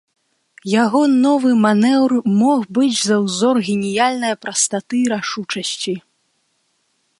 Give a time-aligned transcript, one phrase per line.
[0.83, 5.93] Яго новы манеўр мог быць за ўзор геніяльнае прастаты і рашучасці.